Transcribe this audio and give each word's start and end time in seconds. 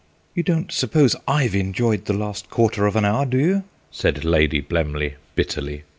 "You 0.33 0.41
don't 0.41 0.71
suppose 0.71 1.15
I've 1.27 1.53
enjoyed 1.53 2.05
the 2.05 2.13
last 2.13 2.49
quarter 2.49 2.87
of 2.87 2.95
an 2.95 3.05
hour, 3.05 3.23
do 3.23 3.37
you?" 3.37 3.63
said 3.91 4.25
Lady 4.25 4.59
Blemley 4.59 5.13
bitterly. 5.35 5.83